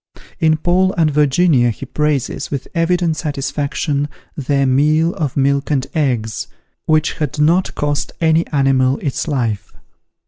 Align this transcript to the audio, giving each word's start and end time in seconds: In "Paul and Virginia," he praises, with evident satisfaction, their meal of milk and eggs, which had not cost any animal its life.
In 0.39 0.57
"Paul 0.57 0.93
and 0.97 1.11
Virginia," 1.11 1.69
he 1.69 1.85
praises, 1.85 2.49
with 2.49 2.67
evident 2.73 3.17
satisfaction, 3.17 4.09
their 4.35 4.65
meal 4.65 5.13
of 5.13 5.37
milk 5.37 5.69
and 5.69 5.85
eggs, 5.93 6.47
which 6.87 7.13
had 7.19 7.37
not 7.37 7.75
cost 7.75 8.11
any 8.19 8.47
animal 8.47 8.97
its 9.03 9.27
life. 9.27 9.73